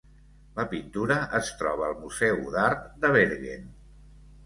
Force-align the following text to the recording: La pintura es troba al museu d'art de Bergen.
La 0.59 0.63
pintura 0.71 1.17
es 1.41 1.53
troba 1.61 1.87
al 1.89 1.95
museu 2.01 2.43
d'art 2.59 2.91
de 3.07 3.15
Bergen. 3.21 3.73